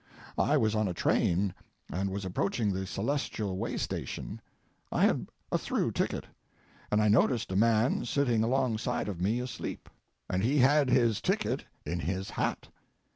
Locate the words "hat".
12.31-12.69